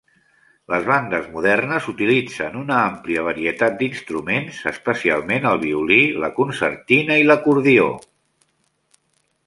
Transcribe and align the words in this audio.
Les 0.73 0.85
bandes 0.91 1.27
modernes 1.33 1.89
utilitzen 1.91 2.57
una 2.61 2.79
àmplia 2.87 3.25
varietat 3.29 3.77
d'instruments, 3.83 4.63
especialment 4.75 5.47
el 5.51 5.63
violí, 5.67 6.01
la 6.25 6.33
concertina 6.41 7.23
i 7.25 7.29
l'acordió. 7.31 7.91